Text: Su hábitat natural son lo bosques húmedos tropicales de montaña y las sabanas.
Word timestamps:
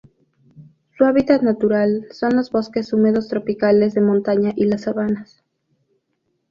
Su 0.97 1.05
hábitat 1.05 1.43
natural 1.43 2.07
son 2.09 2.35
lo 2.35 2.41
bosques 2.51 2.91
húmedos 2.91 3.27
tropicales 3.27 3.93
de 3.93 4.01
montaña 4.01 4.51
y 4.55 4.63
las 4.65 4.81
sabanas. 4.81 5.43